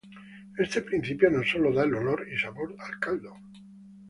Este 0.57 0.81
principio 0.81 1.29
no 1.29 1.43
solo 1.43 1.71
da 1.71 1.83
el 1.83 1.93
olor 1.93 2.27
y 2.27 2.35
sabor 2.35 2.75
al 2.79 2.97
caldo. 2.99 3.35